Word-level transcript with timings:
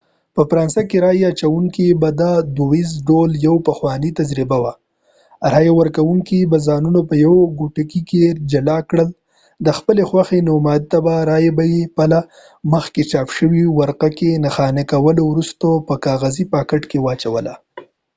په 0.35 0.41
فرانسه 0.49 0.81
کې 0.89 0.97
رایه 1.05 1.27
اچوونه 1.31 1.85
به 2.01 2.09
دودیز 2.55 2.91
ډول 3.07 3.31
یوه 3.45 3.61
پخوانۍ 3.67 4.11
تجربه 4.19 4.57
وه 4.63 4.73
رایه 5.53 5.73
ورکوونکو 5.75 6.37
به 6.51 6.57
ځانونه 6.67 6.99
په 7.09 7.15
یو 7.25 7.35
کوټګۍ 7.57 8.01
کې 8.09 8.19
جلا 8.51 8.77
کړل 8.89 9.09
د 9.65 9.67
خپلې 9.77 10.03
خوښې 10.09 10.39
نوماند 10.47 10.85
ته 10.91 10.97
رایه 11.29 11.51
به 11.57 11.63
یې 11.73 11.83
په 11.95 12.03
له 12.11 12.19
مخکې 12.73 13.01
چاپ 13.11 13.27
شوې 13.37 13.63
ورقه 13.77 14.09
کې 14.17 14.41
نښاني 14.43 14.83
کولو 14.91 15.21
وروسته 15.27 15.67
په 15.87 15.93
کاغذي 16.05 16.45
پاکټ 16.53 16.81
کې 16.91 16.97
اچوله 17.13 17.53